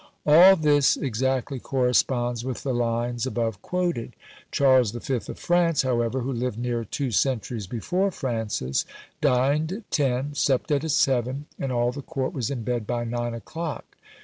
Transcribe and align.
All 0.25 0.55
this 0.55 0.97
exactly 0.97 1.59
corresponds 1.59 2.43
with 2.43 2.63
the 2.63 2.73
lines 2.73 3.27
above 3.27 3.61
quoted. 3.61 4.15
Charles 4.49 4.89
V. 4.93 5.13
of 5.13 5.37
France, 5.37 5.83
however, 5.83 6.21
who 6.21 6.33
lived 6.33 6.57
near 6.57 6.83
two 6.83 7.11
centuries 7.11 7.67
before 7.67 8.09
Francis, 8.09 8.83
dined 9.21 9.71
at 9.71 9.91
ten, 9.91 10.33
supped 10.33 10.71
at 10.71 10.89
seven, 10.89 11.45
and 11.59 11.71
all 11.71 11.91
the 11.91 12.01
court 12.01 12.33
was 12.33 12.49
in 12.49 12.63
bed 12.63 12.87
by 12.87 13.03
nine 13.03 13.35
o'clock. 13.35 13.95